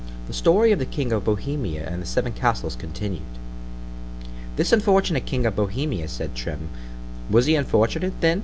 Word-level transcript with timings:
THE 0.25 0.33
STORY 0.33 0.71
OF 0.71 0.79
THE 0.79 0.87
KING 0.87 1.11
OF 1.11 1.23
BOHEMIA 1.25 1.87
AND 1.87 2.01
HIS 2.01 2.09
SEVEN 2.09 2.33
CASTLES, 2.33 2.75
CONTINUED 2.75 3.21
THIS 4.55 4.73
unfortunate 4.73 5.27
King 5.27 5.45
of 5.45 5.55
Bohemia, 5.55 6.07
said 6.07 6.33
Trim,——Was 6.33 7.45
he 7.45 7.53
unfortunate, 7.53 8.19
then? 8.19 8.39